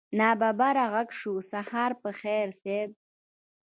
ناببره 0.19 0.85
غږ 0.93 1.09
شو 1.19 1.33
سهار 1.51 1.91
په 2.01 2.09
خير 2.19 2.47
صيب. 2.61 2.89